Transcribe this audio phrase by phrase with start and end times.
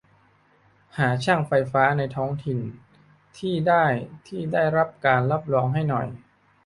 [0.97, 2.59] หาช่างไฟฟ้าในท้องถิ่น
[3.37, 3.85] ที่ได้
[4.27, 4.41] ที่
[4.77, 6.07] รับการรับรองให้หน่อย